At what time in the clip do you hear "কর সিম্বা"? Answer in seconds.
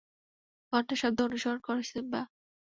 1.65-2.21